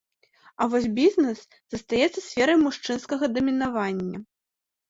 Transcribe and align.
А 0.63 0.67
вось 0.73 0.87
бізнэс 0.99 1.39
застаецца 1.75 2.19
сферай 2.29 2.57
мужчынскага 2.65 3.25
дамінавання. 3.37 4.17